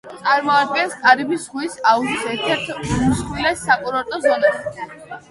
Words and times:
წარმოადგენს 0.19 0.93
კარიბის 1.01 1.43
ზღვის 1.49 1.75
აუზის 1.91 2.23
ერთ-ერთ 2.31 2.71
უმსხვილეს 3.01 3.61
საკურორტო 3.67 4.21
ზონას. 4.25 4.57